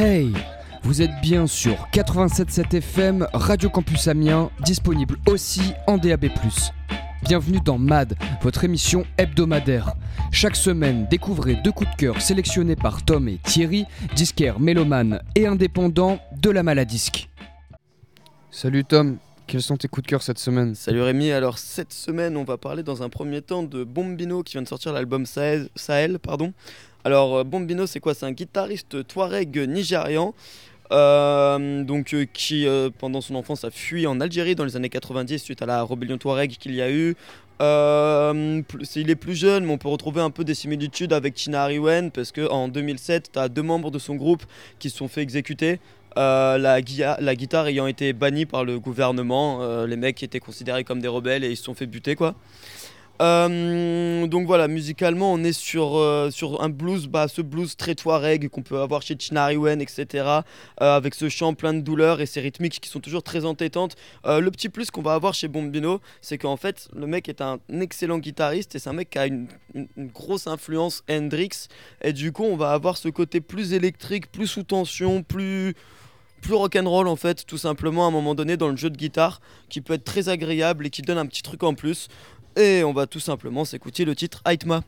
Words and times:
Hey 0.00 0.32
Vous 0.84 1.02
êtes 1.02 1.10
bien 1.20 1.48
sur 1.48 1.74
87.7 1.92 2.76
FM, 2.76 3.26
Radio 3.32 3.68
Campus 3.68 4.06
Amiens, 4.06 4.48
disponible 4.64 5.16
aussi 5.26 5.72
en 5.88 5.98
DAB+. 5.98 6.26
Bienvenue 7.24 7.58
dans 7.64 7.78
MAD, 7.78 8.14
votre 8.40 8.62
émission 8.62 9.04
hebdomadaire. 9.16 9.94
Chaque 10.30 10.54
semaine, 10.54 11.08
découvrez 11.10 11.56
deux 11.64 11.72
coups 11.72 11.90
de 11.90 11.96
cœur 11.96 12.22
sélectionnés 12.22 12.76
par 12.76 13.04
Tom 13.04 13.28
et 13.28 13.38
Thierry, 13.38 13.86
disquaires 14.14 14.60
mélomanes 14.60 15.20
et 15.34 15.48
indépendants 15.48 16.20
de 16.40 16.50
la 16.50 16.62
maladisque. 16.62 17.28
Salut 18.52 18.84
Tom, 18.84 19.18
quels 19.48 19.62
sont 19.62 19.78
tes 19.78 19.88
coups 19.88 20.04
de 20.04 20.10
cœur 20.10 20.22
cette 20.22 20.38
semaine? 20.38 20.76
Salut 20.76 21.02
Rémi, 21.02 21.32
alors 21.32 21.58
cette 21.58 21.92
semaine 21.92 22.36
on 22.36 22.44
va 22.44 22.56
parler 22.56 22.84
dans 22.84 23.02
un 23.02 23.08
premier 23.08 23.42
temps 23.42 23.64
de 23.64 23.82
Bombino 23.82 24.44
qui 24.44 24.52
vient 24.52 24.62
de 24.62 24.68
sortir 24.68 24.92
l'album 24.92 25.26
Sahel, 25.26 25.70
Sahel, 25.74 26.20
pardon. 26.20 26.52
Alors 27.04 27.38
euh, 27.38 27.44
Bombino 27.44 27.86
c'est 27.86 28.00
quoi? 28.00 28.14
C'est 28.14 28.26
un 28.26 28.32
guitariste 28.32 29.06
touareg 29.06 29.56
nigérian 29.68 30.34
euh, 30.90 31.84
donc, 31.84 32.14
euh, 32.14 32.24
qui 32.32 32.66
pendant 32.98 33.20
son 33.20 33.34
enfance 33.34 33.64
a 33.64 33.70
fui 33.70 34.06
en 34.06 34.20
Algérie 34.20 34.54
dans 34.54 34.64
les 34.64 34.74
années 34.76 34.88
90 34.88 35.38
suite 35.38 35.60
à 35.62 35.66
la 35.66 35.84
rébellion 35.84 36.16
touareg 36.16 36.50
qu'il 36.50 36.74
y 36.74 36.82
a 36.82 36.90
eu. 36.90 37.14
il 37.60 39.10
est 39.10 39.16
plus 39.16 39.34
jeune, 39.34 39.64
mais 39.64 39.72
on 39.72 39.78
peut 39.78 39.88
retrouver 39.88 40.22
un 40.22 40.30
peu 40.30 40.44
des 40.44 40.54
similitudes 40.54 41.12
avec 41.12 41.34
Tina 41.34 41.64
Ariwen 41.64 42.10
parce 42.10 42.32
qu'en 42.32 42.68
2007, 42.68 43.32
tu 43.32 43.38
as 43.38 43.48
deux 43.48 43.62
membres 43.62 43.90
de 43.90 43.98
son 43.98 44.14
groupe 44.14 44.44
qui 44.78 44.88
se 44.88 44.96
sont 44.96 45.08
fait 45.08 45.20
exécuter. 45.20 45.80
la, 46.16 46.58
la, 46.58 47.36
guitare 47.36 47.66
ayant 47.66 47.86
été 47.86 48.14
bannie 48.14 48.46
par 48.46 48.64
le 48.64 48.80
gouvernement, 48.80 49.84
les 49.84 49.96
mecs 49.96 50.22
étaient 50.22 50.40
considérés 50.40 50.84
comme 50.84 51.00
des 51.00 51.08
rebelles 51.08 51.44
et 51.44 51.50
ils 51.50 51.56
se 51.56 51.64
sont 51.64 51.74
fait 51.74 51.86
buter 51.86 52.16
quoi. 52.16 52.34
Euh, 53.20 54.26
donc 54.26 54.46
voilà, 54.46 54.68
musicalement, 54.68 55.32
on 55.32 55.42
est 55.42 55.52
sur, 55.52 55.96
euh, 55.96 56.30
sur 56.30 56.62
un 56.62 56.68
blues, 56.68 57.08
bah, 57.08 57.28
ce 57.28 57.42
blues 57.42 57.76
très 57.76 57.94
touareg 57.94 58.48
qu'on 58.48 58.62
peut 58.62 58.80
avoir 58.80 59.02
chez 59.02 59.16
Chinariwen, 59.18 59.80
etc. 59.80 60.06
Euh, 60.24 60.96
avec 60.96 61.14
ce 61.14 61.28
chant 61.28 61.54
plein 61.54 61.74
de 61.74 61.80
douleur 61.80 62.20
et 62.20 62.26
ces 62.26 62.40
rythmiques 62.40 62.80
qui 62.80 62.88
sont 62.88 63.00
toujours 63.00 63.22
très 63.22 63.44
entêtantes. 63.44 63.96
le 64.24 64.50
petit 64.50 64.68
plus 64.68 64.90
qu'on 64.90 65.02
va 65.02 65.14
avoir 65.14 65.34
chez 65.34 65.48
Bombino, 65.48 66.00
c'est 66.20 66.38
qu'en 66.38 66.56
fait, 66.56 66.88
le 66.94 67.06
mec 67.06 67.28
est 67.28 67.40
un 67.40 67.58
excellent 67.80 68.18
guitariste 68.18 68.74
et 68.74 68.78
c'est 68.78 68.90
un 68.90 68.94
mec 68.94 69.10
qui 69.10 69.18
a 69.18 69.26
une, 69.26 69.48
grosse 69.96 70.46
influence 70.46 71.02
Hendrix. 71.10 71.68
Et 72.02 72.12
du 72.12 72.32
coup, 72.32 72.44
on 72.44 72.56
va 72.56 72.72
avoir 72.72 72.96
ce 72.96 73.08
côté 73.08 73.40
plus 73.40 73.72
électrique, 73.72 74.30
plus 74.30 74.46
sous 74.46 74.62
tension, 74.62 75.22
plus 75.22 75.74
plus 76.40 76.54
rock'n'roll 76.54 77.08
en 77.08 77.16
fait, 77.16 77.44
tout 77.46 77.58
simplement 77.58 78.04
à 78.04 78.08
un 78.08 78.10
moment 78.12 78.36
donné 78.36 78.56
dans 78.56 78.68
le 78.68 78.76
jeu 78.76 78.90
de 78.90 78.96
guitare, 78.96 79.40
qui 79.68 79.80
peut 79.80 79.94
être 79.94 80.04
très 80.04 80.28
agréable 80.28 80.86
et 80.86 80.90
qui 80.90 81.02
donne 81.02 81.18
un 81.18 81.26
petit 81.26 81.42
truc 81.42 81.64
en 81.64 81.74
plus. 81.74 82.08
Et 82.58 82.82
on 82.82 82.92
va 82.92 83.06
tout 83.06 83.20
simplement 83.20 83.64
s'écouter 83.64 84.04
le 84.04 84.16
titre 84.16 84.42
Aitma. 84.44 84.82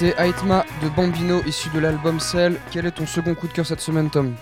C'était 0.00 0.18
Aitma 0.18 0.64
de 0.82 0.88
Bambino, 0.88 1.42
issu 1.46 1.68
de 1.74 1.78
l'album 1.78 2.20
Cell. 2.20 2.56
Quel 2.70 2.86
est 2.86 2.90
ton 2.90 3.06
second 3.06 3.34
coup 3.34 3.46
de 3.46 3.52
cœur 3.52 3.66
cette 3.66 3.82
semaine, 3.82 4.08
Tom? 4.08 4.34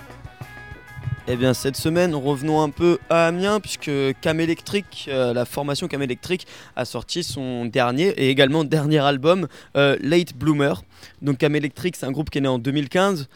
Eh 1.26 1.34
bien 1.34 1.52
cette 1.52 1.76
semaine, 1.76 2.14
revenons 2.14 2.62
un 2.62 2.70
peu 2.70 2.98
à 3.10 3.26
Amiens 3.26 3.58
puisque 3.58 3.90
Cam 4.20 4.38
Electric, 4.38 5.08
euh, 5.08 5.34
la 5.34 5.44
formation 5.44 5.88
Cam 5.88 6.00
Electric 6.00 6.46
a 6.76 6.84
sorti 6.84 7.24
son 7.24 7.64
dernier 7.64 8.10
et 8.10 8.30
également 8.30 8.62
dernier 8.62 9.00
album 9.00 9.48
euh, 9.76 9.96
Late 10.00 10.32
Bloomer. 10.32 10.74
Donc 11.22 11.38
Cam 11.38 11.56
Electric, 11.56 11.96
c'est 11.96 12.06
un 12.06 12.12
groupe 12.12 12.30
qui 12.30 12.38
est 12.38 12.42
né 12.42 12.46
en 12.46 12.60
2015. 12.60 13.26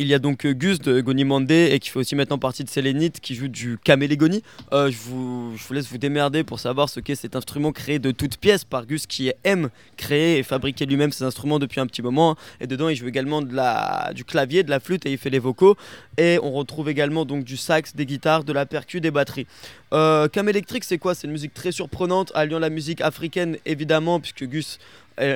Il 0.00 0.06
y 0.06 0.14
a 0.14 0.20
donc 0.20 0.46
euh, 0.46 0.52
Gus 0.52 0.78
de 0.78 1.00
Gonimande 1.00 1.50
et 1.50 1.76
qui 1.80 1.90
fait 1.90 1.98
aussi 1.98 2.14
maintenant 2.14 2.38
partie 2.38 2.62
de 2.62 2.68
Sélénite 2.68 3.18
qui 3.18 3.34
joue 3.34 3.48
du 3.48 3.78
camélégoni. 3.82 4.44
Euh, 4.72 4.92
je, 4.92 4.96
vous, 4.96 5.56
laisse 5.72 5.88
vous 5.88 5.98
démerder 5.98 6.44
pour 6.44 6.60
savoir 6.60 6.88
ce 6.88 7.00
qu'est 7.00 7.16
cet 7.16 7.34
instrument 7.34 7.72
créé 7.72 7.98
de 7.98 8.12
toutes 8.12 8.36
pièces 8.36 8.62
par 8.64 8.86
Gus 8.86 9.08
qui 9.08 9.32
aime 9.42 9.70
créer 9.96 10.38
et 10.38 10.44
fabriquer 10.44 10.86
lui-même 10.86 11.10
ses 11.10 11.24
instruments 11.24 11.58
depuis 11.58 11.80
un 11.80 11.86
petit 11.88 12.00
moment. 12.00 12.36
Et 12.60 12.68
dedans, 12.68 12.88
il 12.88 12.94
joue 12.94 13.08
également 13.08 13.42
du 13.42 14.24
clavier, 14.24 14.62
de 14.62 14.70
la 14.70 14.78
flûte 14.78 15.04
et 15.04 15.10
il 15.10 15.18
fait 15.18 15.30
les 15.30 15.40
vocaux. 15.40 15.76
Et 16.16 16.38
on 16.44 16.52
retrouve 16.52 16.88
également 16.88 17.24
donc 17.24 17.42
du 17.42 17.56
sax, 17.56 17.96
des 17.96 18.06
guitares, 18.06 18.44
de 18.44 18.52
la 18.52 18.66
percu, 18.66 19.00
des 19.00 19.10
batteries. 19.10 19.48
Euh, 19.92 20.28
électrique, 20.28 20.84
c'est 20.84 20.98
quoi? 20.98 21.16
C'est 21.16 21.26
une 21.26 21.32
musique 21.32 21.54
très 21.54 21.72
surprenante, 21.72 22.30
alliant 22.36 22.60
la 22.60 22.70
musique 22.70 23.00
africaine 23.00 23.56
évidemment, 23.66 24.20
puisque 24.20 24.44
Gus 24.44 24.78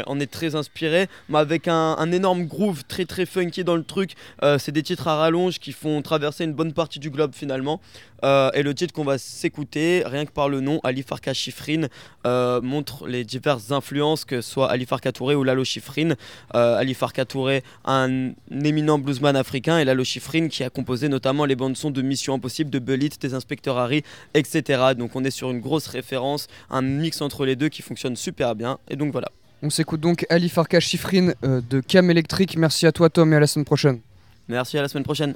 on 0.06 0.20
est 0.20 0.30
très 0.30 0.54
inspiré, 0.54 1.08
mais 1.28 1.38
avec 1.38 1.68
un, 1.68 2.12
énorme 2.12 2.44
groove 2.44 2.84
très 2.84 3.04
très 3.04 3.26
funky 3.26 3.64
dans 3.64 3.76
le 3.76 3.84
truc. 3.84 4.14
Euh, 4.42 4.58
c'est 4.58 4.72
des 4.72 4.82
titres 4.82 5.08
à 5.08 5.16
rallonge 5.16 5.58
qui 5.58 5.72
font 5.72 6.02
traverser 6.02 6.44
une 6.44 6.52
bonne 6.52 6.72
partie 6.72 6.98
du 6.98 7.10
globe 7.10 7.34
finalement. 7.34 7.80
Euh, 8.24 8.50
et 8.54 8.62
le 8.62 8.72
titre 8.72 8.92
qu'on 8.92 9.04
va 9.04 9.18
s'écouter, 9.18 10.04
rien 10.06 10.24
que 10.24 10.30
par 10.30 10.48
le 10.48 10.60
nom, 10.60 10.78
Ali 10.84 11.02
Farka 11.02 11.34
Chifrine, 11.34 11.88
euh, 12.24 12.60
montre 12.60 13.08
les 13.08 13.24
diverses 13.24 13.72
influences 13.72 14.24
que 14.24 14.40
soit 14.40 14.70
Ali 14.70 14.86
Farka 14.86 15.10
Touré 15.10 15.34
ou 15.34 15.42
Lalo 15.42 15.64
Chifrine. 15.64 16.16
Ali 16.52 16.94
Farka 16.94 17.24
Touré, 17.24 17.62
un 17.84 18.32
éminent 18.64 18.98
bluesman 18.98 19.36
africain, 19.36 19.78
et 19.78 19.84
Lalo 19.84 20.04
Chifrine 20.04 20.48
qui 20.48 20.62
a 20.62 20.70
composé 20.70 21.08
notamment 21.08 21.44
les 21.44 21.56
bandes 21.56 21.76
son 21.76 21.90
de 21.90 22.02
Mission 22.02 22.34
Impossible, 22.34 22.70
de 22.70 22.78
Belit, 22.78 23.10
des 23.20 23.34
Inspecteurs 23.34 23.78
Harry, 23.78 24.02
etc. 24.34 24.94
Donc 24.96 25.16
on 25.16 25.24
est 25.24 25.30
sur 25.30 25.50
une 25.50 25.60
grosse 25.60 25.88
référence, 25.88 26.46
un 26.70 26.82
mix 26.82 27.20
entre 27.20 27.44
les 27.44 27.56
deux 27.56 27.68
qui 27.68 27.82
fonctionne 27.82 28.16
super 28.16 28.54
bien. 28.54 28.78
Et 28.88 28.96
donc 28.96 29.12
voilà. 29.12 29.28
On 29.62 29.70
s'écoute 29.70 30.00
donc 30.00 30.26
Ali 30.28 30.48
Farka 30.48 30.80
Chifrine 30.80 31.34
euh, 31.44 31.60
de 31.70 31.80
Cam 31.80 32.10
Electric. 32.10 32.56
Merci 32.56 32.86
à 32.86 32.92
toi 32.92 33.08
Tom 33.08 33.32
et 33.32 33.36
à 33.36 33.40
la 33.40 33.46
semaine 33.46 33.64
prochaine. 33.64 34.00
Merci 34.48 34.76
à 34.76 34.82
la 34.82 34.88
semaine 34.88 35.04
prochaine. 35.04 35.34